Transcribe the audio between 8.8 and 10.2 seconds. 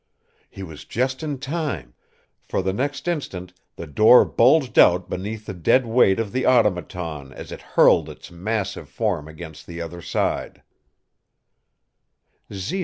form against the other